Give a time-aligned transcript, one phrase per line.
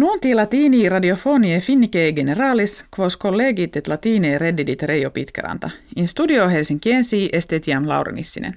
[0.00, 5.70] Nuonti latini radiofonie finnike generalis, quos collegit et latine reddidit Reijo Pitkeranta.
[5.96, 8.54] In studio Helsinkiensi estetiam Laurenissinen.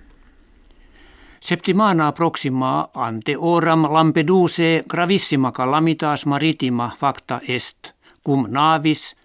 [1.40, 7.92] Septimana proxima ante oram Lampeduse gravissima calamitas maritima facta est,
[8.26, 9.16] cum navis,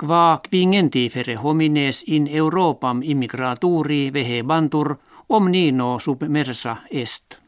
[0.00, 4.96] qua quingentifere homines in Europam immigraturi vehebantur
[5.28, 7.45] omnino submersa est.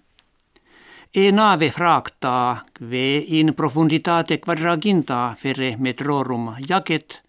[1.11, 7.23] E nave fracta, kve in profunditate quadraginta fere metrorum jacet,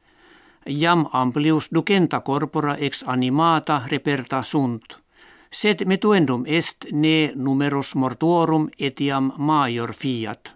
[0.67, 4.99] jam amplius ducenta corpora ex animata reperta sunt,
[5.49, 10.55] sed metuendum est ne numerus mortuorum etiam major fiat.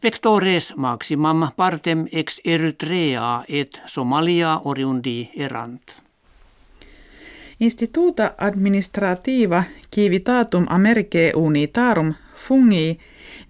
[0.00, 6.03] Vectores maximam partem ex Eritrea et Somalia oriundi erant.
[7.60, 9.64] Instituta administrativa
[9.94, 12.98] civitatum Americae unitarum fungi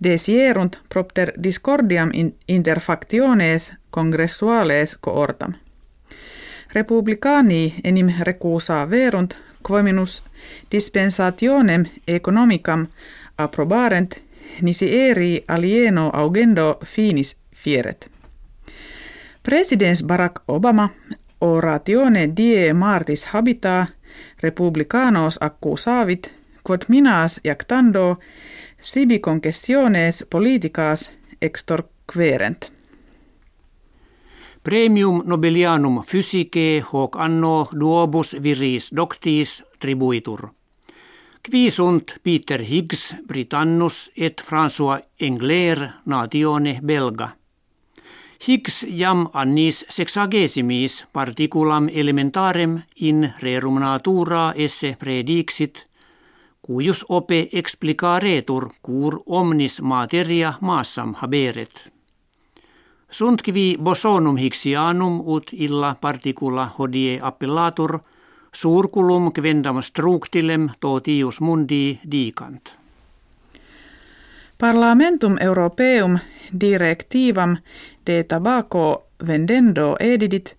[0.04, 2.10] desierunt propter discordiam
[2.48, 5.52] interfactiones congressuales coortam.
[6.74, 9.36] Republicani enim recusa verunt
[9.68, 10.24] quominus
[10.70, 12.86] dispensationem economicam
[13.38, 14.14] approbarent
[14.62, 18.10] nisi eri alieno augendo finis fieret.
[19.42, 20.88] Presidens Barack Obama
[21.40, 23.86] oratione die martis habita
[24.42, 26.30] republicanos accusavit
[26.64, 28.18] quod minas jactando
[28.80, 31.12] sibi concessiones politicas
[31.42, 32.72] extorquerent.
[34.62, 40.48] Premium Nobelianum Physicae hoc anno duobus viris doctis tribuitur.
[41.42, 41.68] Qui
[42.22, 47.28] Peter Higgs Britannus et François Engler natione belga–
[48.38, 55.86] Higgs jam annis sexagesimis particulam elementarem in rerum natura esse predixit,
[56.62, 61.92] cuius ope explicaretur cur omnis materia maassam haberet.
[63.10, 68.00] Sunt kivi bosonum Higgsianum ut illa particula hodie appellatur,
[68.54, 72.74] surculum quendam structilem totius mundi dicant.
[74.58, 76.18] Parlamentum Europeum
[76.60, 77.56] directivam
[78.06, 80.56] de tabaco vendendo edidit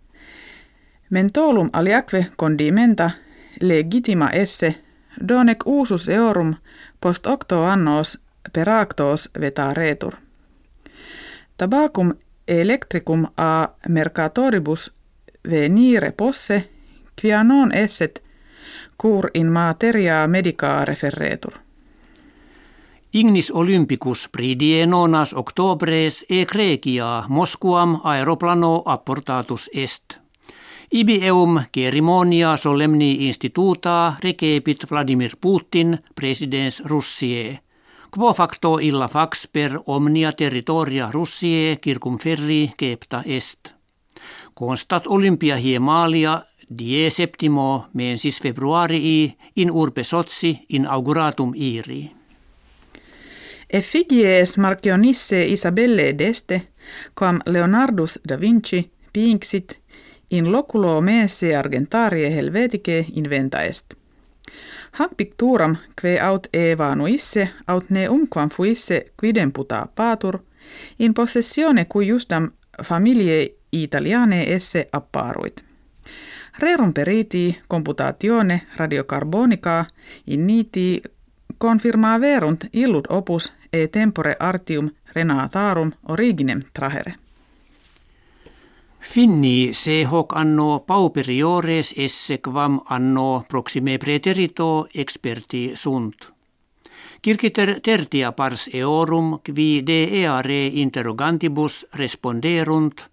[1.09, 3.11] mentolum aliaque condimenta
[3.61, 4.75] legitima esse
[5.27, 6.55] donec usus eorum
[7.01, 8.19] post octo annos
[8.53, 10.13] per actos vetaretur.
[11.57, 12.13] Tabacum
[12.47, 14.93] electricum a mercatoribus
[15.49, 16.69] venire posse
[17.21, 18.23] quia non esset
[18.97, 21.64] cur in materia medica referretur.
[23.15, 30.17] Ignis Olympicus pridie nonas octobres e Grecia Moskuam aeroplano apportatus est.
[30.91, 37.59] Ibi eum cerimonia solemni instituta recepit Vladimir Putin, presidens Russie.
[38.11, 43.71] Quo facto illa fax per omnia territoria Russie circumferri cepta est.
[44.53, 52.24] Constat Olympia hiemalia die septimo mensis februarii in urbe Sotsi inauguratum iri.
[53.69, 56.67] Effigies Marcionisse Isabelle d'Este,
[57.13, 59.77] quam Leonardus da Vinci pinxit
[60.29, 63.95] in loculo mese argentarie helvetice inventa est.
[64.91, 70.39] Hac picturam que aut evanuisse aut ne umquam fuisse quidem puta patur,
[70.97, 72.51] in possessione cui justam
[72.83, 75.63] familie italiane esse apparuit.
[76.57, 79.85] Rerum periti computatione radiocarbonica
[80.23, 81.01] in niti
[82.19, 87.15] verunt illud opus e tempore artium renatarum originem trahere.
[88.99, 96.33] Finni se hoc anno pauperiores esse quam anno proxime preterito experti sunt.
[97.21, 103.09] Kirkiter tertia pars eorum qui de eare interrogantibus responderunt,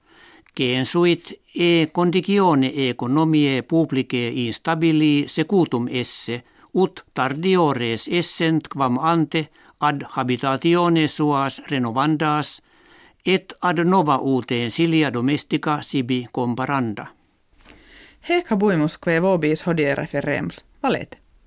[0.54, 6.42] Kensuit e condicione economie publice instabili secutum esse–
[6.74, 9.48] ut tardiores essent quam ante
[9.80, 12.62] ad habitatione suas renovandas
[13.26, 17.06] et ad nova uteen silia domestica sibi comparanda.
[18.28, 20.64] Hec habuimus que vobis hodie referemus.
[20.82, 21.21] Valete.